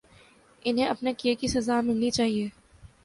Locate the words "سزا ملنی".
1.47-2.09